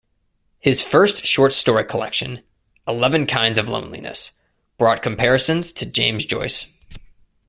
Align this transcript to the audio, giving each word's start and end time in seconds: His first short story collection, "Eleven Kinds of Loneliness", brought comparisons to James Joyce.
His 0.59 0.81
first 0.81 1.27
short 1.27 1.53
story 1.53 1.83
collection, 1.85 2.41
"Eleven 2.87 3.27
Kinds 3.27 3.59
of 3.59 3.69
Loneliness", 3.69 4.31
brought 4.79 5.03
comparisons 5.03 5.71
to 5.73 5.85
James 5.85 6.25
Joyce. 6.25 6.65